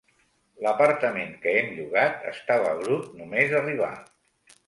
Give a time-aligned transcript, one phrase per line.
[0.67, 3.93] L'apartament que hem llogat estava brut només arribar.